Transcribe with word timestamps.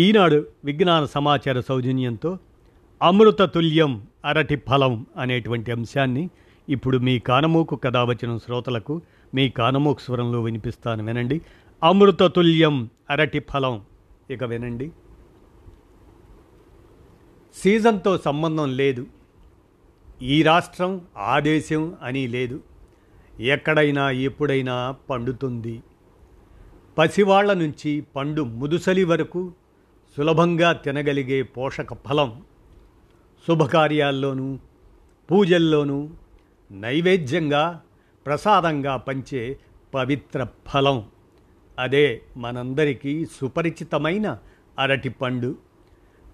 ఈనాడు 0.00 0.46
విజ్ఞాన 0.64 1.04
సమాచార 1.04 1.60
సౌజన్యంతో 1.60 2.38
అమృత 3.02 3.42
తుల్యం 3.42 4.06
అరటి 4.24 4.56
ఫలం 4.56 5.06
అనేటువంటి 5.16 5.72
అంశాన్ని 5.72 6.30
ఇప్పుడు 6.68 6.98
మీ 6.98 7.18
కానమూకు 7.18 7.76
కథ 7.76 7.96
వచ్చిన 7.96 8.38
శ్రోతలకు 8.38 9.02
మీ 9.34 9.48
కానమూకు 9.48 10.00
స్వరంలో 10.00 10.42
వినిపిస్తాను 10.42 11.04
వినండి. 11.04 11.40
అమృత 11.82 12.22
తుల్యం 12.22 12.90
అరటి 13.10 13.38
ఫలం. 13.40 13.82
ఇక 14.30 14.44
వినండి. 14.44 14.90
సీజన్తో 17.54 18.18
సంబంధం 18.18 18.76
లేదు. 18.76 19.06
ఈ 20.22 20.42
రాష్ట్రం 20.42 21.00
ఆ 21.16 21.40
దేశం 21.40 21.94
అని 22.02 22.26
లేదు. 22.26 22.60
ఎక్కడైనా 23.40 24.10
ఎప్పుడైనా 24.10 24.94
పండుతుంది. 25.10 25.82
పసివాళ్ళ 26.98 27.52
నుంచి 27.52 28.04
పండు 28.16 28.42
ముదుసలి 28.42 29.04
వరకు 29.04 29.52
సులభంగా 30.16 30.72
తినగలిగే 30.72 31.42
పోషక 31.42 31.94
ఫలం 31.94 32.42
శుభకార్యాల్లోనూ 33.48 34.58
పూజల్లోనూ 35.30 36.10
నైవేద్యంగా 36.70 37.82
ప్రసాదంగా 38.26 38.96
పంచే 38.96 39.58
పవిత్ర 39.94 40.46
ఫలం. 40.68 41.06
అదే 41.78 42.22
మనందరికీ 42.36 43.26
సుపరిచితమైన 43.26 44.38
అరటిపండు 44.78 45.58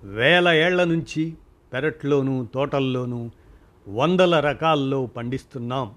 వేల 0.05 0.49
ఏళ్ళ 0.49 0.85
నుంచి 0.85 1.35
పెరట్లోనూ 1.73 2.47
తోటల్లోనూ 2.55 3.31
వందల 3.89 4.41
రకాల్లో 4.41 5.07
పండిస్తున్నాం. 5.07 5.95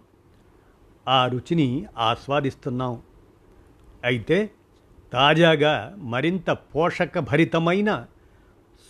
ఆ 1.08 1.28
రుచిని 1.28 1.86
ఆస్వాదిస్తున్నాం. 1.98 3.02
అయితే 4.04 4.50
తాజాగా 5.14 5.96
మరింత 5.98 6.50
పోషకభరితమైన 6.50 8.06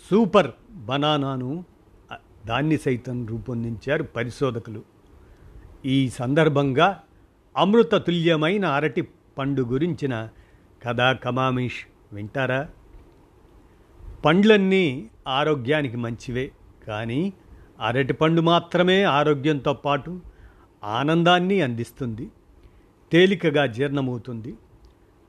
సూపర్ 0.09 0.51
బనానాను 0.71 1.63
దాన్ని 2.45 2.77
సైతం 2.77 3.27
రూపొందించారు 3.27 4.03
పరిశోధకులు. 4.03 4.83
ఈ 5.85 6.09
సందర్భంగా 6.09 6.99
అమృత 7.57 7.95
తుల్యమైన 7.95 8.65
అరటి 8.65 9.01
పండు 9.37 9.61
గురించిన 9.61 10.29
కథా 10.83 11.13
కమామిష్ 11.13 11.85
వింటారా? 12.13 12.69
పండ్లన్నీ 14.25 15.09
ఆరోగ్యానికి 15.27 15.97
మంచివే 15.97 16.51
కానీ 16.87 17.33
అరటిపండు 17.81 18.41
మాత్రమే 18.41 19.03
ఆరోగ్యంతో 19.03 19.73
పాటు 19.73 20.21
ఆనందాన్ని 20.83 21.61
అందిస్తుంది 21.61 22.29
తేలికగా 23.11 23.65
జీర్ణమవుతుంది. 23.65 24.55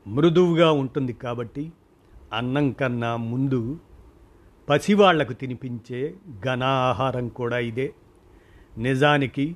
మృదువుగా 0.07 0.71
ఉంటుంది 0.71 1.13
కాబట్టి 1.13 1.71
అన్నం 2.33 2.71
కన్నా 2.71 3.15
ముందు 3.15 3.79
పసివాళ్ళకు 4.69 5.33
తినిపించే 5.33 6.15
ఘన 6.45 6.63
ఆహారం 6.63 7.27
కూడా 7.27 7.59
ఇదే. 7.59 7.93
నిజానికి 8.77 9.55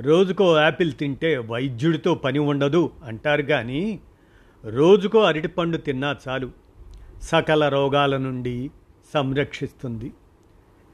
రోజుకో 0.00 0.60
యాపిల్ 0.60 0.92
తింటే 0.92 1.38
వైద్యుడితో 1.38 2.14
పని 2.14 2.38
ఉండదు 2.38 2.90
అంటారు 3.04 3.42
కానీ 3.42 4.00
రోజుకో 4.64 5.20
అరటిపండు 5.20 5.76
తిన్నా 5.76 6.16
చాలు. 6.28 6.50
సకల 7.22 7.68
రోగాల 7.68 8.16
నుండి 8.16 8.70
సంరక్షిస్తుంది. 9.14 10.12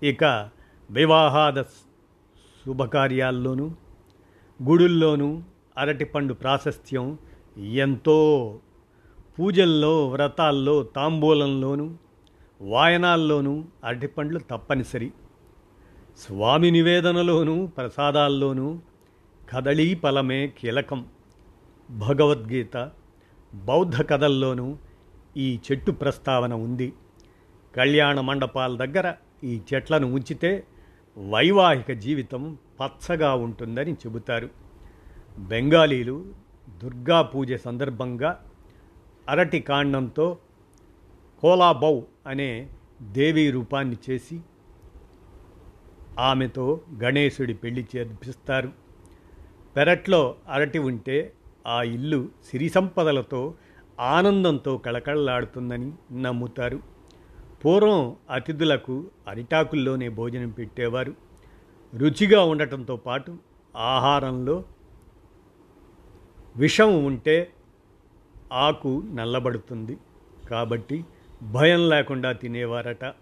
ఇక 0.03 0.51
వివాహాద 0.91 1.63
శుభకార్యాల్లోనూ 1.63 3.71
గుడుల్లోనూ 4.63 5.43
అరటిపండు 5.79 6.35
ప్రాశస్త్యం 6.35 7.19
ఎంతో 7.59 8.61
పూజల్లో 9.39 10.09
వ్రతాల్లో 10.09 10.83
తాంబూలంలోనూ 10.83 11.95
వాయనాల్లోనూ 12.61 13.65
అరటిపండ్లు 13.85 14.39
తప్పనిసరి. 14.39 15.13
స్వామి 16.19 16.71
నివేదనలోనూ 16.71 17.67
ప్రసాదాల్లోనూ 17.67 18.79
కదళీ 19.51 19.95
ఫలమే 19.95 20.47
కీలకం. 20.47 21.07
భగవద్గీత 21.91 22.91
బౌద్ధ 23.55 24.03
కథల్లోనూ 24.03 24.77
ఈ 25.37 25.61
చెట్టు 25.73 25.91
ప్రస్తావన 25.91 26.55
ఉంది. 26.55 26.93
కళ్యాణ 27.77 28.21
మండపాల 28.21 28.77
దగ్గర 28.77 29.15
ఈ 29.45 29.61
చెట్లను 29.75 30.15
ఉంచితే 30.15 30.67
వైవాహిక 31.31 31.93
జీవితం 31.93 32.59
పచ్చగా 32.81 33.35
ఉంటుందని 33.35 33.93
చెబుతారు. 33.93 34.49
బెంగాలీలు 35.39 36.25
దుర్గా 36.83 37.23
పూజ 37.23 37.53
సందర్భంగా 37.53 38.45
అరటి 39.29 39.61
కాండంతో 39.61 40.39
కోలాబౌ 41.41 42.01
అనే 42.27 42.71
దేవీ 43.03 43.51
రూపాన్ని 43.51 43.97
చేసి 44.11 44.41
ఆమెతో 46.19 46.81
గణేశుడి 47.03 47.55
పెళ్ళి 47.55 47.87
చేర్పిస్తారు. 47.97 48.73
పెరట్లో 49.77 50.37
అరటి 50.49 50.79
ఉంటే 50.79 51.33
ఆ 51.67 51.83
ఇల్లు 51.83 52.29
సిరి 52.45 52.69
సంపదలతో 52.69 53.55
ఆనందంతో 54.01 54.79
కళకళలాడుతుందని 54.79 55.93
నమ్ముతారు. 56.23 56.81
పూర్వం 57.65 58.17
అతిథులకు 58.31 59.11
అరిటాకుల్లోనే 59.29 60.09
భోజనం 60.09 60.51
పెట్టేవారు. 60.51 61.15
రుచిగా 61.95 62.45
ఉండటంతో 62.45 62.97
పాటు 62.97 63.39
ఆహారంలో 63.77 64.65
విషం 66.57 67.05
ఉంటే 67.05 67.53
ఆకు 68.53 69.03
నల్లబడుతుంది 69.15 69.99
కాబట్టి 70.51 71.05
భయం 71.43 71.89
లేకుండా 71.89 72.33
తినేవారట. 72.33 73.15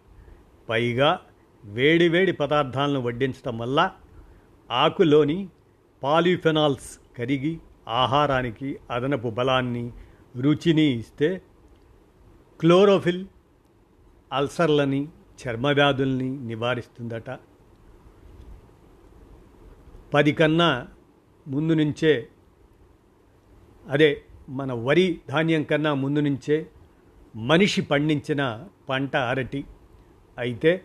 పైగా 0.69 1.21
వేడి 1.65 2.09
వేడి 2.09 2.33
పదార్థాలను 2.33 3.01
వడ్డించడం 3.01 3.59
వల్ల 3.59 3.91
ఆకులోని 4.71 5.49
పాలిఫెనాల్స్ 6.03 7.19
కరిగి 7.19 7.61
ఆహారానికి 7.89 8.79
అదనపు 8.91 9.29
బలాన్ని 9.29 9.93
రుచిని 10.37 10.83
ఇస్తే 10.83 11.43
క్లోరోఫిల్ 12.61 13.27
అల్సర్లని 14.33 15.09
చర్మవ్యాధుల్ని 15.49 16.31
నివారిస్తుందట. 16.41 17.39
పది 20.15 20.33
కన్నా 20.33 20.89
ముందు 21.49 21.73
నుంచే 21.73 22.29
అదే 23.91 24.23
మన 24.49 24.73
వరి 24.73 25.21
ధాన్యం 25.29 25.63
కన్నా 25.63 25.95
ముందు 25.95 26.21
నుంచే 26.21 26.67
మనిషి 27.37 27.83
పండించిన 27.83 28.65
పంట 28.89 29.17
అరటి. 29.17 29.65
అయితే 30.39 30.85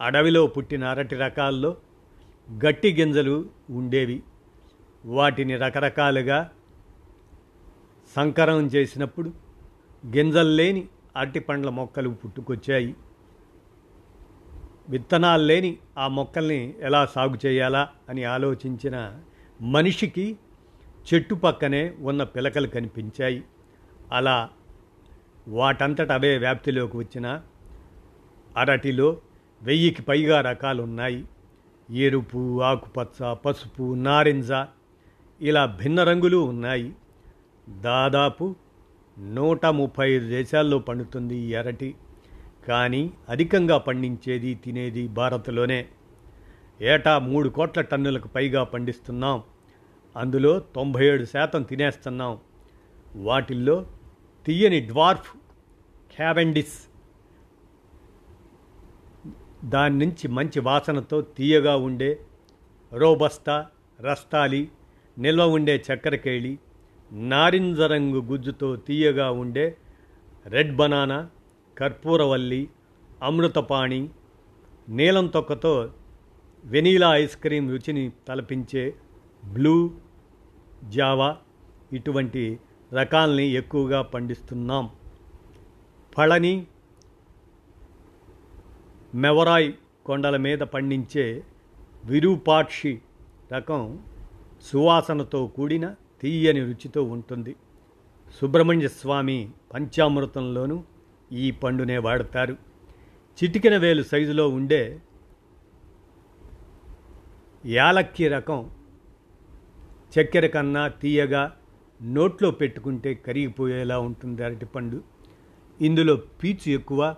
అడవిలో 0.00 0.46
పుట్టిన 0.46 0.84
అరటి 0.84 1.16
రకాల్లో 1.16 1.76
గట్టి 2.66 2.92
గింజలు 2.92 3.48
ఉండేవి. 3.70 4.22
వాటిని 5.04 5.56
రకరకాలుగా 5.56 6.50
సంకరం 8.16 8.66
చేసినప్పుడు 8.66 9.32
గింజలు 10.06 10.48
లేని 10.48 10.88
అరటి 11.16 11.40
పండ్ల 11.40 11.70
మొక్కలు 11.70 12.08
పుట్టుకొచ్చాయి. 12.08 12.94
విత్తనాలు 14.88 15.42
లేని 15.42 15.78
ఆ 15.98 16.08
మొక్కల్ని 16.08 16.74
ఎలా 16.80 17.06
సాగు 17.06 17.46
చేయాలా 17.46 17.88
అని 18.08 18.24
ఆలోచించిన 18.24 19.20
మనిషికి 19.60 20.38
చెట్టు 21.14 21.34
పక్కనే 21.34 21.94
ఉన్న 22.00 22.22
పిలకలు 22.22 22.66
కనిపించాయి. 22.66 23.44
అలా 24.12 24.50
వాటంతట 25.48 26.12
అవే 26.12 26.38
వ్యాప్తిలోకి 26.38 26.96
వచ్చిన 26.96 27.42
అరటిలో 28.56 29.16
వెయ్యికి 29.62 30.02
పైగా 30.02 30.40
రకాలు 30.40 30.82
ఉన్నాయి 30.82 31.24
ఎరుపు 31.90 32.62
ఆకుపచ్చ 32.62 33.34
పసుపు 33.34 33.94
నారింజ 33.94 34.50
ఇలా 35.40 35.66
భిన్న 35.66 36.04
రంగులు 36.04 36.36
ఉన్నాయి. 36.36 36.94
దాదాపు 37.68 38.56
నూట 39.18 39.66
ముప్పై 39.66 40.12
ఐదు 40.12 40.28
దేశాల్లో 40.28 40.78
పండుతుంది 40.78 41.36
ఈ 41.36 41.54
అరటి. 41.54 41.94
కానీ 42.68 43.10
అధికంగా 43.28 43.78
పండించేది 43.78 44.54
తినేది 44.54 45.08
భారత్లోనే. 45.08 45.86
ఏటా 46.80 47.18
మూడు 47.18 47.48
కోట్ల 47.48 47.80
టన్నులకు 47.80 48.28
పైగా 48.28 48.64
పండిస్తున్నాం. 48.64 49.42
అందులో 50.16 50.58
తొంభై 50.58 51.04
ఏడు 51.06 51.24
శాతం 51.24 51.62
తినేస్తున్నాం. 51.62 52.38
వాటిల్లో 53.16 53.86
తీయని 54.46 54.80
డ్వార్ఫ్ 54.80 55.30
క్యావెండిస్ 56.16 56.76
దాని 59.64 59.98
నుంచి 59.98 60.28
మంచి 60.28 60.60
వాసనతో 60.60 61.22
తీయగా 61.22 61.76
ఉండే 61.76 62.20
రోబస్తా 62.92 63.66
రస్తాలి 64.00 64.62
నిల్వ 65.18 65.46
ఉండే 65.46 65.84
చక్కెరకేళి 65.92 66.58
నారింజ 67.10 67.80
రంగు 67.80 68.20
గుజ్జుతో 68.20 68.76
తీయగా 68.76 69.30
ఉండే 69.30 69.76
రెడ్ 70.46 70.76
బనానా 70.76 71.28
కర్పూరవల్లి 71.76 72.68
అమృతపాణి 73.22 74.10
నీలం 74.88 75.26
తొక్కతో 75.26 75.74
వెనీలా 76.64 77.16
ఐస్ 77.16 77.36
క్రీం 77.36 77.70
రుచిని 77.70 78.12
తలపించే 78.28 78.84
బ్లూ 79.46 79.76
జావా 80.90 81.36
ఇటువంటి 81.92 82.60
రకాల్ని 82.92 83.46
ఎక్కువగా 83.46 84.02
పండిస్తున్నాం. 84.02 84.90
పళని 86.18 86.66
మెవరాయ్ 89.14 89.72
కొండల 90.06 90.36
మీద 90.36 90.58
పండించే 90.58 91.44
విరూపాక్షి 92.04 93.00
రకం 93.52 93.98
సువాసనతో 94.62 95.46
కూడిన 95.46 95.94
తీయని 96.20 96.60
రుచితో 96.60 97.02
ఉంటుంది. 97.02 97.56
సుబ్రహ్మణ్య 98.40 98.88
స్వామి 98.88 99.50
పంచామృతంలోనూ 99.74 100.84
ఈ 101.32 101.50
పండునే 101.50 101.98
వాడతారు. 101.98 102.56
చిటికెన 103.44 103.76
వేలు 103.76 104.02
సైజులో 104.02 104.48
ఉండే 104.48 105.02
యాలక్కి 107.66 108.28
రకం 108.28 108.70
చక్కెర 110.20 110.46
కన్నా 110.46 110.88
తీయగా 110.88 111.56
నోట్లో 112.02 112.50
పెట్టుకుంటే 112.50 113.14
కరిగిపోయేలా 113.14 113.98
ఉంటుంది 113.98 114.44
అరటిపండు 114.44 115.02
ఇందులో 115.80 116.16
పీచు 116.16 116.70
ఎక్కువ 116.70 117.14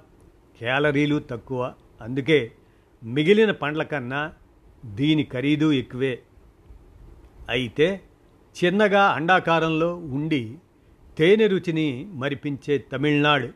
క్యాలరీలు 0.58 1.19
తక్కువ. 1.31 1.72
అందుకే 2.00 2.52
మిగిలిన 3.04 3.50
పండ్ల 3.50 3.82
కన్నా 3.82 4.32
దీని 4.84 5.25
ఖరీదు 5.25 5.72
ఎక్కువే. 5.72 6.22
అయితే 7.48 8.00
చిన్నగా 8.64 9.02
అండాకారంలో 9.04 9.96
ఉండి 9.96 10.58
తేనె 11.19 11.46
రుచిని 11.46 12.06
మరిపించే 12.12 12.78
తమిళనాడు. 12.78 13.48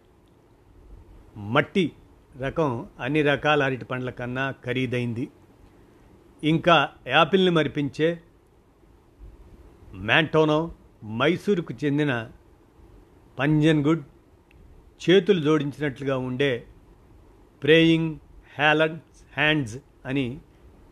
మట్టి 1.36 1.92
రకం 2.40 2.86
అన్ని 3.00 3.22
రకాల 3.22 3.62
అరటి 3.62 3.84
పండ్ల 3.84 4.10
కన్నా 4.10 4.54
ఖరీదైంది. 4.64 5.28
ఇంకా 6.44 6.88
యాపిల్ని 7.06 7.50
మరిపించే 7.50 8.20
మ్యాంటోనో 9.94 10.74
మైసూరుకు 11.04 11.74
చెందిన 11.84 12.30
పంజన్గుడ్ 13.38 14.04
చేతులు 15.10 15.40
జోడించినట్లుగా 15.40 16.16
ఉండే 16.16 16.66
ప్రేయింగ్ 17.62 18.18
హ్యాలన్ 18.58 18.98
హ్యాండ్స్ 19.34 19.78
అని 20.06 20.38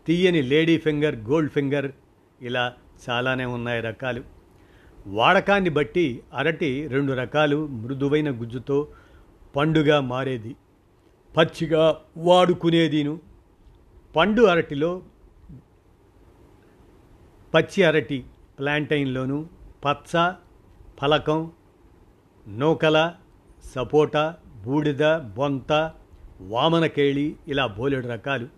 తీయని 0.07 0.43
లేడీ 0.43 0.79
ఫింగర్ 0.79 1.17
గోల్డ్ 1.17 1.51
ఫింగర్ 1.51 1.93
ఇలా 2.41 2.73
చాలానే 3.11 3.45
ఉన్నాయి 3.45 3.81
రకాలు. 3.81 4.25
వాడకాన్ని 5.07 5.71
బట్టి 5.71 6.23
అరటి 6.35 6.89
రెండు 6.89 7.13
రకాలు 7.13 7.67
మృదువైన 7.67 8.31
గుజ్జుతో 8.31 8.89
పండుగా 9.57 10.01
మారేది. 10.01 10.57
పచ్చిగా 11.37 12.01
వాడుకునేదిను. 12.17 13.21
పండు 14.17 14.43
అరటిలో 14.43 15.03
పచ్చి 17.55 17.83
అరటి 17.83 18.25
ప్లాంటైన్లోను 18.59 19.49
పచ్చ 19.85 20.33
ఫలకం 21.01 21.51
నూకల 22.49 23.15
సపోటా 23.65 24.37
బూడిద 24.65 25.17
బొంత 25.17 25.93
వామనకేళి 26.41 27.37
ఇలా 27.49 27.67
బోలెడు 27.67 28.09
రకాలు. 28.09 28.49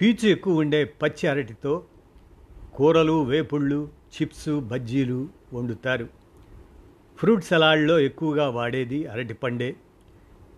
పీచు 0.00 0.28
ఎక్కువ 0.28 0.60
ఉండే 0.60 0.84
పచ్చి 0.84 1.28
అరటితో 1.28 1.84
కూరలు 2.74 3.24
వేపుళ్ళు 3.24 3.88
చిప్స్ 4.14 4.60
బజ్జీలు 4.60 5.28
వండుతారు. 5.52 6.08
ఫ్రూట్ 7.16 7.44
సలాడ్లో 7.44 7.98
ఎక్కువగా 7.98 8.48
వాడేది 8.48 9.06
అరటి 9.06 9.34
పండే. 9.34 9.76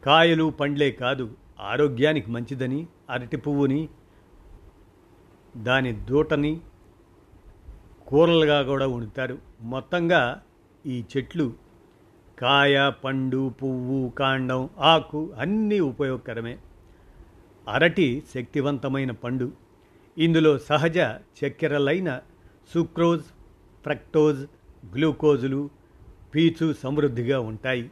కాయలు 0.06 0.50
పండ్లే 0.50 0.90
కాదు 0.90 1.30
ఆరోగ్యానికి 1.60 2.30
మంచిదని 2.30 2.86
అరటి 3.10 3.36
పువ్వుని 3.36 3.88
దాని 5.56 5.92
దూటని 5.92 6.60
కూరలుగా 8.14 8.62
కూడా 8.62 8.86
వండుతారు. 8.86 9.38
మొత్తంగా 9.60 10.42
ఈ 10.86 11.04
చెట్లు 11.16 11.52
కాయ 12.38 12.90
పండు 13.04 13.54
పువ్వు 13.62 14.10
కాండం 14.10 14.68
ఆకు 14.78 15.32
అన్నీ 15.38 15.80
ఉపయోగకరమే. 15.80 16.58
అరటి 17.68 18.22
శక్తివంతమైన 18.34 19.10
పండు. 19.10 19.52
ఇందులో 20.18 20.58
సహజ 20.58 20.98
చక్కెరలైన 20.98 22.20
సుక్రోజ్ 22.74 23.22
ఫ్రక్టోజ్ 23.82 24.46
గ్లూకోజులు 24.94 25.70
పీచు 26.34 26.74
సమృద్ధిగా 26.82 27.40
ఉంటాయి. 27.40 27.90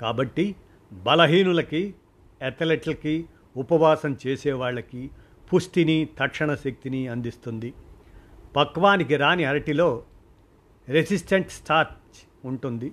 కాబట్టి 0.00 0.56
బలహీనులకి 0.92 1.94
అథ్లెట్లకి 2.42 3.26
ఉపవాసం 3.56 4.16
చేసేవాళ్ళకి 4.26 5.10
పుష్టిని 5.54 6.08
తక్షణ 6.20 6.54
శక్తిని 6.54 7.08
అందిస్తుంది. 7.08 7.74
పక్వానికి 8.56 9.16
రాని 9.16 9.44
అరటిలో 9.44 10.02
రెసిస్టెంట్ 10.88 11.50
స్టార్చ్ 11.50 12.46
ఉంటుంది. 12.46 12.92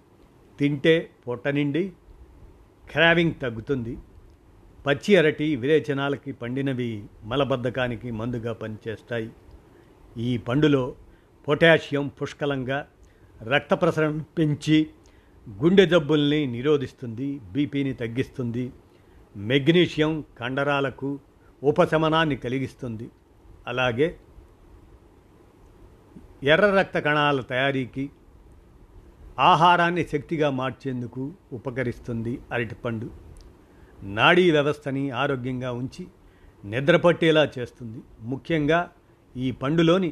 తింటే 0.60 1.10
పొట్ట 1.28 1.48
నిండి 1.48 1.94
క్రావింగ్ 2.92 3.34
తగ్గుతుంది. 3.42 3.98
పచ్చి 4.86 5.16
అరటి 5.16 5.56
విరేచనాలకి 5.56 6.32
పండినవి 6.32 7.06
మలబద్ధకానికి 7.24 8.12
మందుగా 8.12 8.54
పనిచేస్తాయి. 8.54 9.30
ఈ 10.18 10.38
పండులో 10.38 10.96
పొటాషియం 11.48 12.08
పుష్కలంగా 12.08 12.88
రక్త 13.44 13.74
ప్రసరణ 13.74 14.22
పెంచి 14.38 14.88
గుండె 15.50 15.86
జబ్బుల్ని 15.86 16.46
నిరోధిస్తుంది 16.46 17.40
బీపీని 17.52 17.94
తగ్గిస్తుంది 17.94 18.72
మెగ్నీషియం 19.38 20.24
కండరాలకు 20.40 21.20
ఉపశమనాన్ని 21.64 22.36
కలిగిస్తుంది. 22.36 23.10
అలాగే 23.68 24.18
ఎర్ర 26.46 26.66
రక్త 26.66 27.00
కణాల 27.00 27.42
తయారీకి 27.42 28.10
ఆహారాన్ని 29.40 30.08
శక్తిగా 30.12 30.50
మార్చేందుకు 30.50 31.34
ఉపకరిస్తుంది 31.54 32.42
అరటిపండు. 32.52 33.10
నాడీ 34.04 34.52
వ్యవస్థని 34.52 35.10
ఆరోగ్యంగా 35.10 35.72
ఉంచి 35.72 36.08
నిద్రపట్టేలా 36.66 37.52
చేస్తుంది. 37.60 38.00
ముఖ్యంగా 38.22 38.92
ఈ 39.38 39.52
పండులోని 39.52 40.10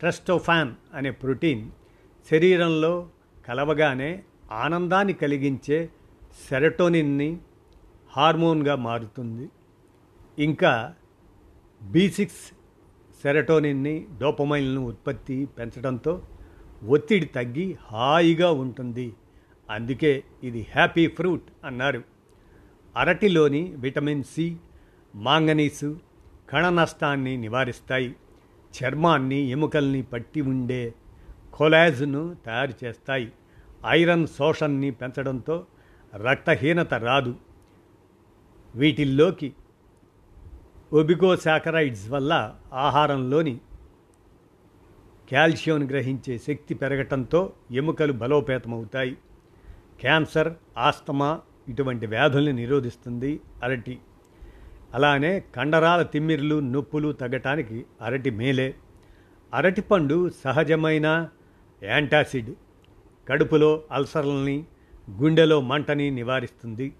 ట్రస్టోఫాన్ 0.00 0.74
అనే 0.94 1.10
ప్రోటీన్ 1.10 1.70
శరీరంలో 2.30 3.08
కలవగానే 3.48 4.22
ఆనందాన్ని 4.52 5.12
కలిగించే 5.12 5.90
సెరటోనిన్ని 6.50 7.38
హార్మోన్గా 8.16 8.74
మారుతుంది. 8.74 9.48
ఇంకా 10.38 10.94
బీ 11.82 12.10
సిక్స్ 12.10 12.61
సెరటోనిన్ని 13.22 14.06
డోపమైన్లను 14.20 14.84
ఉత్పత్తి 14.84 15.46
పెంచడంతో 15.46 16.22
ఒత్తిడి 16.86 17.26
తగ్గి 17.26 17.76
హాయిగా 17.84 18.50
ఉంటుంది. 18.50 19.14
అందుకే 19.70 20.24
ఇది 20.42 20.66
హ్యాపీ 20.74 21.06
ఫ్రూట్ 21.06 21.42
అన్నారు. 21.64 22.02
అరటిలోని 22.96 23.74
విటమిన్ 23.76 24.22
సి 24.22 24.56
మాంగనీసు 25.14 26.00
కణ 26.50 26.68
నష్టాన్ని 26.68 27.36
నివారిస్తాయి. 27.36 28.16
చర్మాన్ని 28.72 29.36
ఎముకల్ని 29.36 30.02
పట్టి 30.02 30.40
ఉండే 30.40 30.94
కొలాజ్ను 31.54 32.36
తయారు 32.46 32.84
చేస్తాయి. 32.84 33.32
ఐరన్ 33.86 34.26
శోషణని 34.26 34.90
పెంచడంతో 34.90 35.66
రక్తహీనత 36.16 36.94
రాదు. 36.94 37.34
వీటిల్లోకి 38.74 39.52
ఒబిగోసాకరైడ్స్ 40.92 42.10
వల్ల 42.10 42.54
ఆహారంలోని 42.72 43.60
కాల్షియం 45.32 45.90
గ్రహించే 45.90 46.38
శక్తి 46.38 46.74
పెరగటంతో 46.74 47.52
ఎముకలు 47.70 48.12
బలోపేతమవుతాయి. 48.12 49.16
క్యాన్సర్ 50.00 50.52
ఆస్తమా 50.78 51.40
ఇటువంటి 51.68 52.06
వ్యాధుల్ని 52.06 52.52
నిరోధిస్తుంది 52.52 53.40
అరటి. 53.62 53.98
అలానే 54.94 55.40
కండరాల 55.40 56.02
తిమ్మిర్లు 56.02 56.60
నొప్పులు 56.60 57.12
తగ్గటానికి 57.12 57.84
అరటి 58.02 58.30
మేలే. 58.30 58.74
అరటిపండు 59.54 60.30
సహజమైన 60.44 61.28
యాంటాసిడ్. 61.82 62.50
కడుపులో 63.28 63.82
అల్సర్లని 63.92 64.64
గుండెలో 65.10 65.60
మంటని 65.60 66.10
నివారిస్తుంది. 66.10 66.94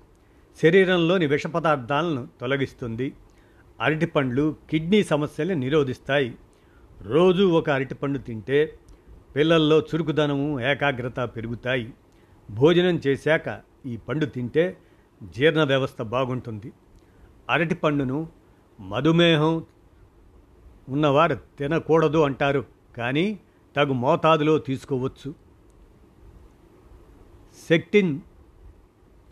శరీరంలోని 0.62 1.26
విష 1.26 1.46
పదార్థాలను 1.46 2.28
తొలగిస్తుంది. 2.40 3.12
అరటిపండ్లు 3.82 4.56
కిడ్నీ 4.70 5.04
సమస్యల్ని 5.04 5.54
నిరోధిస్తాయి. 5.54 6.34
రోజు 7.02 7.44
ఒక 7.44 7.70
అరటిపండు 7.70 8.18
తింటే 8.18 8.78
పిల్లల్లో 9.36 9.78
చురుకుదనము 9.80 10.60
ఏకాగ్రత 10.60 11.20
పెరుగుతాయి. 11.20 11.92
భోజనం 12.50 13.00
చేశాక 13.06 13.60
ఈ 13.86 13.96
పండు 13.96 14.26
తింటే 14.26 14.76
జీర్ణ 15.22 15.64
వ్యవస్థ 15.64 16.02
బాగుంటుంది. 16.02 16.72
అరటి 17.50 17.74
పండును 17.74 18.28
మధుమేహం 18.80 19.64
ఉన్నవారు 20.88 21.34
తినకూడదు 21.58 22.18
అంటారు 22.18 22.64
కానీ 22.96 23.40
తగు 23.76 23.92
మోతాదులో 23.92 24.58
తీసుకోవచ్చు. 24.58 25.34
సెక్టిన్ 27.68 28.20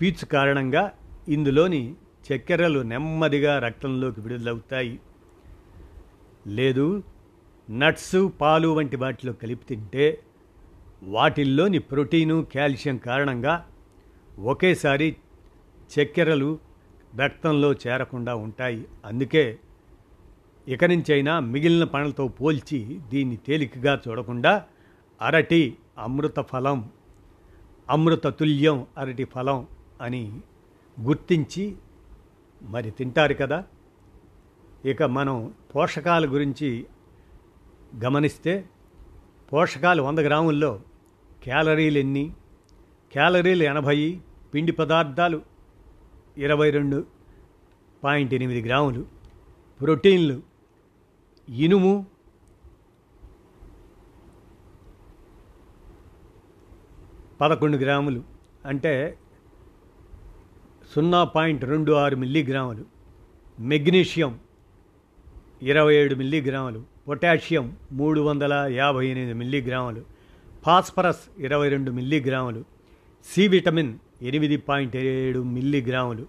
పీచు 0.00 0.26
కారణంగా 0.26 0.92
ఇందులోని 1.28 1.94
చక్కెరలు 2.26 2.80
నెమ్మదిగా 2.80 3.58
రక్తంలోకి 3.58 4.20
విడుదలవుతాయి. 4.20 5.00
లేదు 6.46 7.02
నట్స్ 7.70 8.28
పాలు 8.40 8.68
వంటి 8.68 8.96
వాటిలో 8.96 9.32
కలిపి 9.32 9.64
తింటే 9.64 10.22
వాటిల్లోని 11.02 11.78
ప్రోటీను 11.78 12.46
కాల్షియం 12.54 12.96
కారణంగా 12.96 13.66
ఒకేసారి 14.38 15.16
చక్కెరలు 15.90 16.58
రక్తంలో 17.16 17.72
చేరకుండా 17.72 18.34
ఉంటాయి. 18.34 18.86
అందుకే 19.04 19.58
ఇక 20.68 20.84
నుంచైనా 20.84 21.40
మిగిలిన 21.40 21.84
పనులతో 21.84 22.28
పోల్చి 22.28 23.00
దీన్ని 23.08 23.36
తేలికగా 23.36 24.02
చూడకుండా 24.08 24.64
అరటి 25.22 25.76
అమృత 25.98 26.40
ఫలం 26.40 26.90
అమృత 27.90 28.26
తుల్యం 28.26 28.86
అరటి 28.98 29.24
ఫలం 29.24 29.66
అని 30.00 30.40
గుర్తించి 31.00 31.76
మరి 32.62 32.90
తింటారు 32.90 33.34
కదా. 33.34 33.64
ఇక 34.84 35.02
మనం 35.02 35.54
పోషకాల 35.76 36.26
గురించి 36.26 36.86
గమనిస్తే 38.04 38.68
పోషకాలు 39.52 40.02
వంద 40.02 40.18
గ్రాముల్లో 40.18 40.80
క్యాలరీలు 41.42 41.98
ఎన్ని? 41.98 42.32
క్యాలరీలు 43.12 43.62
ఎనభై 43.62 44.20
పిండి 44.54 44.72
పదార్థాలు 44.72 45.42
ఇరవై 46.38 46.70
రెండు 46.70 47.06
పాయింట్ 48.04 48.34
ఎనిమిది 48.34 48.62
గ్రాములు 48.62 49.06
ప్రోటీన్లు 49.80 50.42
ఇనుము 51.48 52.06
పదకొండు 57.40 57.76
గ్రాములు. 57.76 58.22
అంటే 58.66 59.18
సున్నా 60.94 61.24
పాయింట్ 61.24 61.64
రెండు 61.64 61.92
ఆరు 61.92 62.16
మిల్లీగ్రాములు. 62.16 62.84
మెగ్నీషియం 63.60 64.40
ఇరవై 65.62 65.94
ఏడు 65.94 66.14
మిల్లీగ్రాములు. 66.14 66.84
పొటాషియం 67.08 67.76
మూడు 67.92 68.20
వందల 68.20 68.66
యాభై 68.68 69.06
ఎనిమిది 69.06 69.34
మిల్లీగ్రాములు. 69.34 70.04
ఫాస్ఫరస్ 70.62 71.20
ఇరవై 71.38 71.68
రెండు 71.68 71.90
మిల్లీగ్రాములు. 71.90 72.64
సి 73.24 73.48
విటమిన్ 73.48 73.98
ఎనిమిది 74.22 74.56
పాయింట్ 74.56 74.96
ఏడు 74.96 75.42
మిల్లీగ్రాములు. 75.42 76.26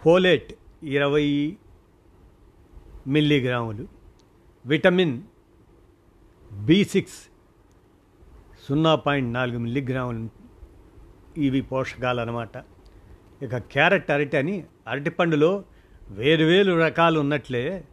ఫోలేట్ 0.00 0.54
ఇరవై 0.82 1.56
మిల్లీగ్రాములు. 3.06 3.88
విటమిన్ 4.66 5.22
బి 6.52 6.84
సిక్స్ 6.84 7.30
సున్నా 8.68 8.94
పాయింట్ 8.94 9.32
నాలుగు 9.32 9.58
మిల్లీగ్రాములు. 9.58 10.28
ఇవి 11.40 11.60
పోషకాలు 11.60 12.20
అన్నమాట. 12.20 12.71
ఇక 13.42 13.56
క్యారెట్ 13.72 14.10
అరటి 14.10 14.36
అని 14.36 14.64
అరటిపండులో 14.88 15.64
వేరువేరు 16.10 16.72
రకాలు 16.80 17.18
ఉన్నట్లే 17.20 17.84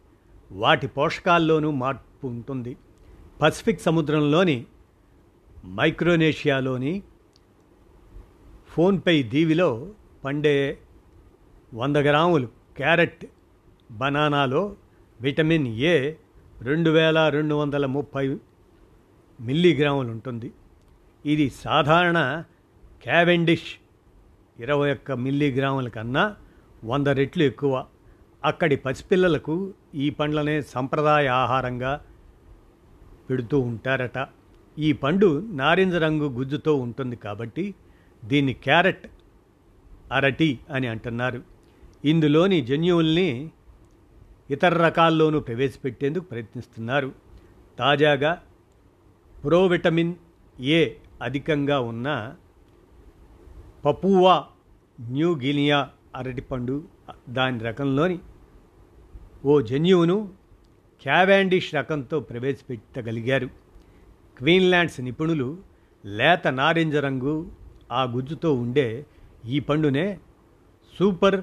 వాటి 0.52 0.86
పోషకాల్లోనూ 0.86 1.70
మార్పు 1.82 2.26
ఉంటుంది. 2.26 2.76
పసిఫిక్ 3.42 3.80
సముద్రంలోని 3.80 4.56
మైక్రోనేషియాలోని 5.78 7.02
ఫోన్పై 8.72 9.22
దీవిలో 9.22 9.70
పండే 10.24 10.54
వంద 11.74 11.96
గ్రాములు 11.96 12.48
క్యారెట్ 12.76 13.24
బనానాలో 13.90 14.76
విటమిన్ 15.20 15.68
ఏ 15.92 15.94
రెండు 16.62 16.90
వేల 16.90 17.18
రెండు 17.28 17.54
వందల 17.54 17.86
ముప్పై 17.96 18.24
మిల్లీగ్రాములు 19.40 20.10
ఉంటుంది. 20.16 20.48
ఇది 21.24 21.46
సాధారణ 21.64 22.18
క్యావెండిష్ 23.02 23.70
ఇరవై 24.60 24.92
ఒక్క 24.92 25.12
మిల్లీగ్రాముల 25.12 25.88
కన్నా 25.88 26.36
వంద 26.84 27.06
రెట్లు 27.06 27.42
ఎక్కువ. 27.42 27.84
అక్కడి 28.44 28.76
పసిపిల్లలకు 28.76 29.74
ఈ 29.94 30.10
పండ్లనే 30.10 30.62
సంప్రదాయ 30.62 31.26
ఆహారంగా 31.26 32.00
పెడుతూ 33.30 33.60
ఉంటారట. 33.60 34.26
ఈ 34.78 34.92
పండు 34.92 35.48
నారింజ 35.50 35.94
రంగు 35.94 36.28
గుజ్జుతో 36.28 36.74
ఉంటుంది 36.74 37.16
కాబట్టి 37.16 37.74
దీన్ని 38.24 38.52
క్యారెట్ 38.52 39.06
అరటి 40.12 40.58
అని 40.70 40.86
అంటున్నారు. 40.86 41.42
ఇందులోని 42.04 42.60
జన్యువుల్ని 42.60 43.50
ఇతర 44.50 44.82
రకాల్లోనూ 44.82 45.40
ప్రవేశపెట్టేందుకు 45.40 46.24
ప్రయత్నిస్తున్నారు. 46.24 47.12
తాజాగా 47.78 48.42
ప్రోవిటమిన్ 49.44 50.14
ఏ 50.60 50.94
అధికంగా 51.22 51.80
ఉన్న 51.80 52.34
పపువా 53.84 54.46
న్యూ 55.00 55.38
గినియా 55.38 55.88
అరటిపండు 56.16 56.84
దాని 57.28 57.58
రకంలోని 57.58 58.18
ఓ 59.44 59.60
జన్యువును 59.60 60.32
క్యావాండిష్ 61.02 61.74
రకంతో 61.74 62.20
ప్రవేశపెట్టగలిగారు. 62.20 63.46
క్వీన్లాండ్స్ 64.38 65.00
నిపుణులు 65.00 65.58
లేత 66.04 66.48
నారింజ 66.48 66.96
రంగు 66.96 67.52
ఆ 67.92 68.02
గుజ్జుతో 68.02 68.54
ఉండే 68.54 69.06
ఈ 69.46 69.60
పండునే 69.60 70.18
సూపర్ 70.98 71.42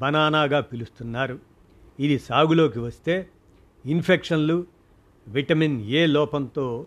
బనానాగా 0.00 0.60
పిలుస్తున్నారు. 0.60 1.38
ఇది 2.00 2.18
సాగులోకి 2.18 2.78
వస్తే 2.78 3.28
ఇన్ఫెక్షన్లు 3.86 4.66
విటమిన్ 5.28 5.82
ఏ 5.82 6.06
లోపంతో 6.06 6.86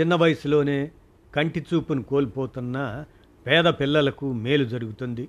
చిన్న 0.00 0.14
వయసులోనే 0.14 0.90
కంటి 1.34 1.66
చూపును 1.74 2.02
కోల్పోతున్న 2.02 3.04
పేద 3.46 3.64
పిల్లలకు 3.64 4.32
మేలు 4.32 4.64
జరుగుతుంది. 4.64 5.28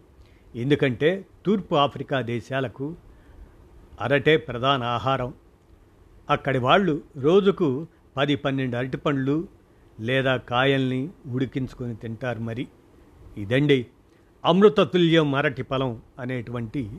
ఎందుకంటే 0.56 1.26
తూర్పు 1.46 1.76
ఆఫ్రికా 1.76 2.22
దేశాలకు 2.22 2.96
అరటే 4.02 4.38
ప్రధాన 4.38 4.84
ఆహారం. 4.84 5.34
అక్కడి 6.30 6.60
వాళ్ళు 6.60 7.02
రోజుకు 7.18 7.88
పది 8.18 8.36
పన్నెండు 8.36 8.78
అరటిపండ్లు 8.78 9.48
లేదా 10.00 10.38
కాయల్ని 10.38 11.10
ఉడికించుకొని 11.28 11.96
తింటారు 11.96 12.40
మరి. 12.40 12.68
ఇదండి 13.38 13.86
అమృతతుల్యం 14.46 15.36
అరటి 15.36 15.64
ఫలం 15.64 16.02
అనేటువంటి 16.20 16.90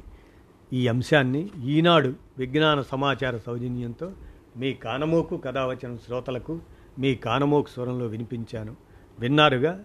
ఈ 0.73 0.89
అంశాన్ని 0.89 1.51
ఈనాడు 1.65 2.15
విజ్ఞాన 2.39 2.81
సమాచార 2.83 3.37
సౌజన్యంతో 3.37 4.13
మీ 4.57 4.75
కానమోకు 4.75 5.37
కథావచన 5.37 5.97
శ్రోతలకు 5.97 6.61
మీ 6.99 7.15
కానమోకు 7.15 7.69
స్వరంలో 7.69 8.07
వినిపించాను. 8.07 8.77
విన్నారుగా 9.19 9.85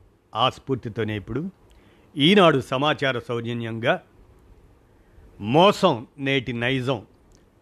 ఆ 0.35 0.49
స్ఫూర్తితోనే 0.49 1.15
ఇప్పుడు 1.15 1.49
ఈనాడు 2.17 2.59
సమాచార 2.59 3.19
సౌజన్యంగా 3.19 4.01
మోసం 5.41 6.07
నేటి 6.17 6.53
నైజం 6.53 7.05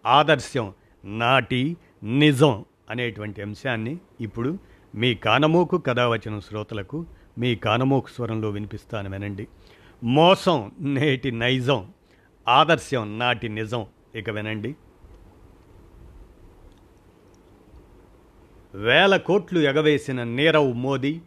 ఆదర్శం 0.05 0.73
నాటి 1.05 1.77
నిజం 2.03 2.65
అనేటువంటి 2.89 3.41
అంశాన్ని 3.41 3.97
ఇప్పుడు 4.21 4.57
మీ 4.95 5.15
కానమోకు 5.15 5.77
కథావచన 5.77 6.39
శ్రోతలకు 6.39 7.05
మీ 7.37 7.55
కానమోకు 7.55 8.07
స్వరంలో 8.07 8.49
వినిపిస్తాను 8.49 9.09
వినండి. 9.09 9.47
మోసం 10.03 10.71
నేటి 10.79 11.31
నైజం 11.31 11.93
ఆదర్శం 12.47 13.19
నాటి 13.19 13.49
నిజం 13.49 13.85
ఇక 14.15 14.29
వినండి. 14.29 14.75
వేల 18.73 19.17
కోట్లు 19.17 19.59
ఎగవేసిన 19.59 20.23
నీరవ్ 20.23 20.73
మోదీ 20.73 21.21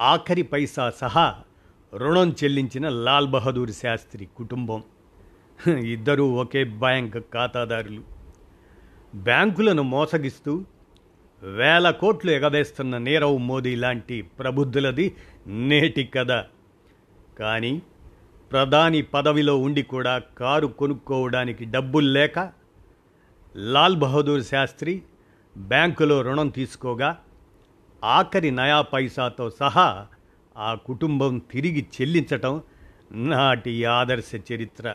ఆఖరి 0.00 0.42
పైసా 0.42 0.90
సహా 0.90 1.34
రుణం 1.96 2.36
చెల్లించిన 2.44 2.88
లాల్ 2.88 3.26
బహదూర్ 3.26 3.70
శాస్త్రి 3.70 4.28
కుటుంబం. 4.36 4.82
ఇద్దరూ 5.68 6.26
ఒకే 6.32 6.64
బ్యాంక్ 6.64 7.18
ఖాతాదారులు. 7.18 8.02
బ్యాంకులను 9.14 9.82
మోసగిస్తూ 9.82 10.64
వేల 11.42 11.90
కోట్లు 11.90 12.30
ఎగవేస్తున్న 12.30 12.98
నీరవ్ 12.98 13.38
మోదీ 13.38 13.76
లాంటి 13.76 14.22
ప్రబుద్ధులది 14.22 15.16
నేటి 15.46 16.04
కథ. 16.04 16.44
కానీ 17.38 17.82
ప్రధాని 18.52 19.02
పదవిలో 19.02 19.58
ఉండి 19.58 19.82
కూడా 19.82 20.18
కారు 20.18 20.66
కొనుక్కోవడానికి 20.66 21.64
డబ్బులు 21.64 22.06
లేక 22.06 22.52
లాల్ 23.56 23.96
బహదూర్ 23.96 24.42
శాస్త్రి 24.42 25.02
బ్యాంకులో 25.56 26.22
రుణం 26.22 26.48
తీసుకోగా 26.48 27.18
ఆఖరి 28.04 28.50
నయా 28.50 28.80
పైసాతో 28.80 29.50
సహా 29.50 30.06
ఆ 30.56 30.74
కుటుంబం 30.74 31.42
తిరిగి 31.50 31.86
చెల్లించటం 32.00 32.62
నాటి 33.12 33.84
ఆదర్శ 33.84 34.52
చరిత్ర. 34.52 34.94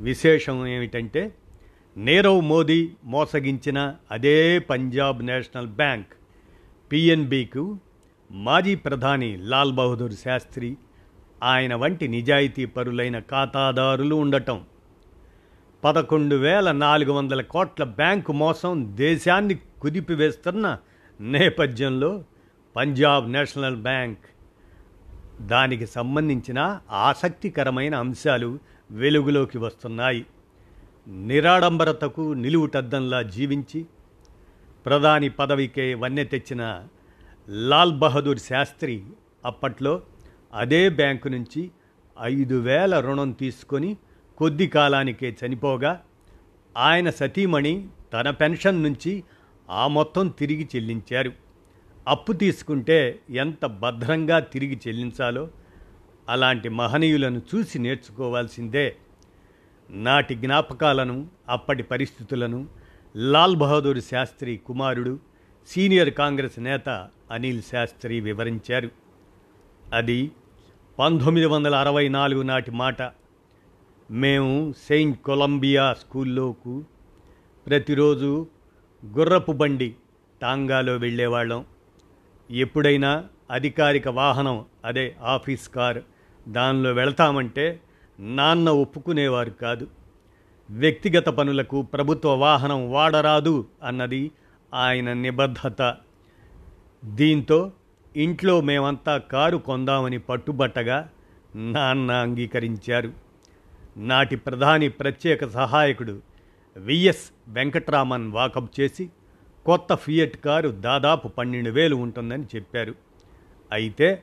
విశేషం 0.00 0.66
ఏమిటంటే 0.66 1.34
నీరవ్ 1.96 2.42
మోదీ 2.42 2.90
మోసగించిన 3.04 3.94
అదే 4.10 4.58
పంజాబ్ 4.58 5.26
నేషనల్ 5.26 5.66
బ్యాంక్ 5.66 6.06
పిఎన్బికు 6.92 7.78
మాజీ 8.30 8.74
ప్రధాని 8.74 9.36
లాల్ 9.36 9.72
బహదూర్ 9.72 10.12
శాస్త్రి 10.12 10.76
ఆయన 11.42 11.74
వంటి 11.74 12.08
నిజాయితీ 12.08 12.64
పరులైన 12.64 13.18
ఖాతాదారులు 13.18 14.14
ఉండటం. 14.14 14.64
పదకొండు 15.84 16.36
వేల 16.36 16.72
నాలుగు 16.72 17.12
వందల 17.12 17.40
కోట్ల 17.40 17.84
బ్యాంకు 17.84 18.32
మోసం 18.32 18.96
దేశాన్ని 18.96 19.54
కుదిపివేస్తున్న 19.54 20.78
నేపథ్యంలో 21.20 22.24
పంజాబ్ 22.76 23.32
నేషనల్ 23.32 23.76
బ్యాంక్ 23.76 24.26
దానికి 25.40 25.86
సంబంధించిన 25.86 26.80
ఆసక్తికరమైన 26.90 27.94
అంశాలు 27.94 28.58
వెలుగులోకి 28.90 29.58
వస్తున్నాయి. 29.58 30.26
నిరాడంబరతకు 31.08 32.32
నిలువుటద్దంలా 32.32 33.22
జీవించి 33.22 33.86
ప్రధాని 34.86 35.28
పదవికే 35.28 35.94
వన్నె 35.94 36.24
తెచ్చిన 36.24 36.82
లాల్ 37.48 37.98
బహదూర్ 37.98 38.38
శాస్త్రి 38.38 39.04
అప్పట్లో 39.44 40.02
అదే 40.54 40.88
బ్యాంకు 40.88 41.28
నుంచి 41.28 41.70
ఐదు 42.22 42.54
వేల 42.54 43.00
రుణం 43.00 43.32
తీసుకొని 43.32 43.96
కొద్ది 44.36 44.66
కాలానికే 44.66 45.36
చనిపోగా 45.44 46.02
ఆయన 46.76 47.10
సతీమణి 47.10 47.88
తన 48.12 48.30
పెన్షన్ 48.30 48.82
నుంచి 48.82 49.22
ఆ 49.70 49.86
మొత్తం 49.86 50.28
తిరిగి 50.28 50.68
చెల్లించారు. 50.76 51.32
అప్పు 52.08 52.32
తీసుకుంటే 52.32 53.20
ఎంత 53.30 53.66
భద్రంగా 53.66 54.38
తిరిగి 54.38 54.80
చెల్లించాలో 54.88 55.48
అలాంటి 56.28 56.68
మహనీయులను 56.68 57.42
చూసి 57.54 57.78
నేర్చుకోవాల్సిందే. 57.78 58.96
నాటి 59.90 60.34
జ్ఞాపకాలను 60.34 61.28
అప్పటి 61.48 61.82
పరిస్థితులను 61.82 62.68
లాల్ 63.16 63.56
బహదూర్ 63.56 64.00
శాస్త్రి 64.00 64.56
కుమారుడు 64.56 65.18
సీనియర్ 65.68 66.10
కాంగ్రెస్ 66.10 66.58
నేత 66.58 67.08
అనిల్ 67.30 67.62
శాస్త్రి 67.62 68.20
వివరించారు. 68.20 68.90
అది 69.92 70.30
పంతొమ్మిది 70.98 71.46
వందల 71.46 71.74
అరవై 71.74 72.08
నాలుగు 72.08 72.42
నాటి 72.42 72.70
మాట. 72.70 73.02
మేము 74.10 74.72
సెయింట్ 74.88 75.22
కొలంబియా 75.22 75.94
స్కూల్లోకు 75.94 76.84
ప్రతిరోజు 77.66 78.46
గుర్రపు 79.06 79.52
బండి 79.52 79.94
టాంగాలో 80.42 80.96
వెళ్ళేవాళ్ళం. 80.96 81.64
ఎప్పుడైనా 82.50 83.24
అధికారిక 83.50 84.08
వాహనం 84.08 84.64
అదే 84.84 85.16
ఆఫీస్ 85.22 85.68
కార్ 85.68 85.98
దానిలో 86.48 86.92
వెళతామంటే 86.92 87.80
నాన్న 88.20 88.70
ఒప్పుకునేవారు 88.70 89.50
కాదు. 89.50 89.86
వ్యక్తిగత 90.70 91.28
పనులకు 91.28 91.82
ప్రభుత్వ 91.82 92.34
వాహనం 92.34 92.92
వాడరాదు 92.92 93.66
అన్నది 93.82 94.30
ఆయన 94.74 95.12
నిబద్ధత. 95.12 95.96
దీంతో 97.04 97.72
ఇంట్లో 98.16 98.60
మేమంతా 98.60 99.18
కారు 99.18 99.56
కొందామని 99.56 100.18
పట్టుబట్టగా 100.18 101.08
నాన్న 101.56 102.12
అంగీకరించారు. 102.12 103.12
నాటి 103.96 104.36
ప్రధాని 104.36 104.88
ప్రత్యేక 104.88 105.46
సహాయకుడు 105.46 106.29
విఎస్ 106.76 107.30
వెంకట్రామన్ 107.48 108.32
వాకప్ 108.32 108.80
చేసి 108.80 109.10
కొత్త 109.66 109.94
ఫియట్ 109.94 110.36
కారు 110.36 110.68
దాదాపు 110.68 111.28
పన్నెండు 111.28 111.70
వేలు 111.70 111.96
ఉంటుందని 111.96 112.44
చెప్పారు. 112.56 112.94
అయితే 113.72 114.22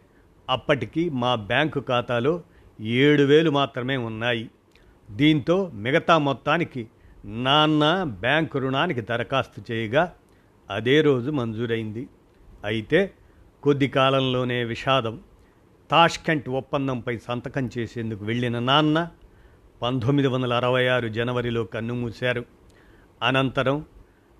అప్పటికి 0.49 1.09
మా 1.09 1.35
బ్యాంకు 1.35 1.79
ఖాతాలో 1.79 2.43
ఏడు 2.79 3.23
వేలు 3.23 3.49
మాత్రమే 3.49 3.97
ఉన్నాయి. 3.97 4.49
దీంతో 5.11 5.71
మిగతా 5.73 6.17
మొత్తానికి 6.17 6.87
నాన్న 7.25 8.03
బ్యాంకు 8.03 8.57
రుణానికి 8.59 9.01
దరఖాస్తు 9.01 9.71
చేయగా 9.71 10.13
అదే 10.71 11.01
రోజు 11.01 11.31
మంజూరైంది. 11.31 12.07
అయితే 12.65 13.13
కొద్ది 13.63 13.87
కాలంలోనే 13.87 14.63
విషాదం 14.63 15.21
తాష్కెంట్ 15.91 16.49
ఒప్పందంపై 16.49 17.17
సంతకం 17.17 17.69
చేసేందుకు 17.77 18.25
వెళ్ళిన 18.25 18.59
నాన్న 18.59 19.11
పంతొమ్మిది 19.81 20.27
వందల 20.27 20.53
అరవై 20.53 20.87
ఆరు 20.87 21.07
జనవరిలో 21.07 21.63
కన్నుమూశారు. 21.63 22.45
అనంతరం 23.23 23.85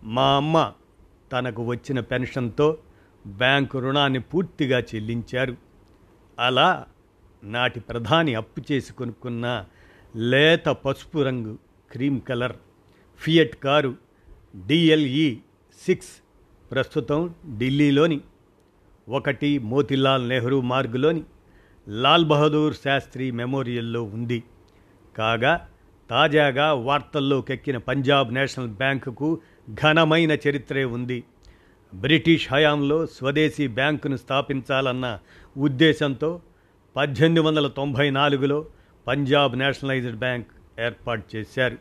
మా 0.04 0.36
అమ్మ 0.36 0.72
తనకు 1.32 1.64
వచ్చిన 1.64 2.00
పెన్షన్తో 2.00 2.78
బ్యాంకు 3.28 3.80
రుణాన్ని 3.80 4.20
పూర్తిగా 4.20 4.80
చెల్లించారు. 4.80 5.58
అలా 6.40 6.86
నాటి 7.44 7.80
ప్రధాని 7.80 8.36
అప్పు 8.36 8.62
చేసి 8.72 8.94
కొనుక్కున్న 8.94 9.66
లేత 10.16 10.66
పసుపు 10.66 11.20
రంగు 11.20 11.58
cream 11.92 12.22
colour 12.22 12.56
Fiat 13.20 13.56
car 13.56 13.96
D L E 14.68 15.40
six 15.86 16.14
ప్రస్తుతం 16.72 17.36
ఢిల్లీలోని 17.58 18.22
ఒకటి 19.10 19.60
మోతిలాల్ 19.60 20.30
నెహ్రూ 20.30 20.62
మార్గులోని 20.62 21.24
లాల్ 21.88 22.26
బహదూర్ 22.26 22.74
శాస్త్రి 22.74 23.32
మెమోరియల్లో 23.32 24.04
ఉంది. 24.04 24.44
కాగా 25.18 25.68
తాజాగా 26.10 26.74
వార్తల్లోకెక్కిన 26.74 27.78
పంజాబ్ 27.78 28.34
నేషనల్ 28.34 28.68
బ్యాంకుకు 28.68 29.40
ఘనమైన 29.74 30.32
చరిత్రే 30.32 30.86
ఉంది. 30.86 31.24
బ్రిటిష్ 31.94 32.48
హయాంలో 32.52 33.06
స్వదేశీ 33.06 33.68
బ్యాంకును 33.68 34.18
స్థాపించాలన్న 34.18 35.20
ఉద్దేశంతో 35.58 36.42
పద్దెనిమిది 36.96 37.42
వందల 37.42 37.68
తొంభై 37.68 38.10
నాలుగులో 38.10 38.66
పంజాబ్ 39.08 39.60
నేషనలైజ్డ్ 39.60 40.16
బ్యాంక్ 40.16 40.48
ఏర్పాటు 40.80 41.36
చేశారు. 41.36 41.78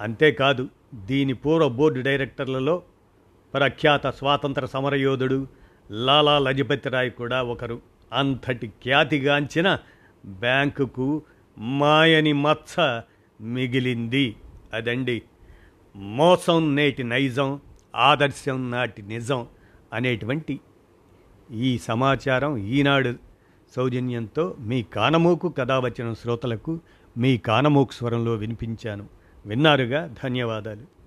అంతేకాదు 0.00 0.68
దీని 0.94 1.32
పూర్వ 1.32 1.68
బోర్డు 1.68 2.00
డైరెక్టర్లలో 2.00 2.82
ప్రఖ్యాత 3.54 4.06
స్వాతంత్ర 4.06 4.66
సమరయోధుడు 4.66 5.46
లాలా 5.90 6.38
లజపతి 6.38 6.88
రాయ్ 6.88 7.10
కూడా 7.10 7.42
ఒకరు. 7.42 7.80
అంతటి 8.12 8.66
ఖ్యాతిగాంచిన 8.66 9.78
బ్యాంకుకు 10.26 11.22
మాయని 11.58 12.32
మచ్చ 12.32 13.00
మిగిలింది. 13.40 14.36
అదండి 14.74 15.22
మోసం 15.96 16.76
నేటి 16.76 17.02
నైజం 17.02 17.60
ఆదర్శం 17.96 18.70
నాటి 18.70 19.02
నిజం 19.02 19.46
అనేటువంటి 19.92 20.60
ఈ 21.50 21.78
సమాచారం 21.78 22.56
ఈనాడు 22.56 23.14
సౌజన్యంతో 23.76 24.56
మీ 24.58 24.82
కానమోకు 24.82 25.48
కథ 25.48 25.72
వచ్చిన 25.72 26.12
శ్రోతలకు 26.12 26.80
మీ 27.18 27.38
కానమోకు 27.38 27.92
స్వరంలో 27.92 28.34
వినిపించాను. 28.34 29.06
విన్నారుగా? 29.46 30.14
ధన్యవాదాలు. 30.24 31.01